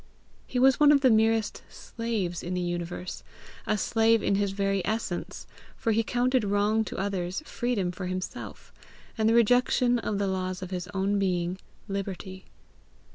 He 0.47 0.57
was 0.57 0.79
one 0.79 0.91
of 0.91 1.01
the 1.01 1.11
merest 1.11 1.61
slaves 1.69 2.41
in 2.41 2.55
the 2.55 2.61
universe, 2.61 3.21
a 3.67 3.77
slave 3.77 4.23
in 4.23 4.33
his 4.33 4.49
very 4.51 4.83
essence, 4.83 5.45
for 5.77 5.91
he 5.91 6.01
counted 6.01 6.43
wrong 6.43 6.83
to 6.85 6.97
others 6.97 7.43
freedom 7.45 7.91
for 7.91 8.07
himself, 8.07 8.73
and 9.15 9.29
the 9.29 9.35
rejection 9.35 9.99
of 9.99 10.17
the 10.17 10.25
laws 10.25 10.63
of 10.63 10.71
his 10.71 10.87
own 10.87 11.19
being, 11.19 11.59
liberty. 11.87 12.45